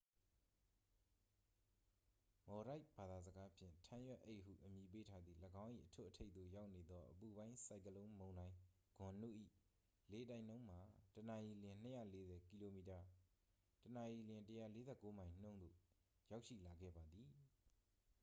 [2.47, 8.57] မော်ဒိုက်ဖ် ဘာသာစကားဖြင့် ထန်းရွက်အိတ်ဟုအမည်ပေးထားသည့် ၎င်း၏အထွတ်အထိပ်သို့ရောက်နေသော အပူပိုင်းဆိုင်ကလုန်းမုန်တိုင်း
[8.97, 9.29] ဂွန်နု
[10.11, 10.79] ၏လေတိုက်နှုန်းမှာ
[11.13, 12.99] တစ်နာရီလျှင် ၂၄၀ ကီလိုမီတာ
[13.81, 15.73] တစ်နာရီလျှင် ၁၄၉ မိုင် နှုန်းသို့
[16.31, 17.29] ရောက်ရှိလာခဲ့ပါသည်။